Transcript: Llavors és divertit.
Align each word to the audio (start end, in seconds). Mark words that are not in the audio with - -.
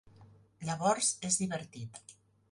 Llavors 0.69 1.09
és 1.29 1.37
divertit. 1.41 2.01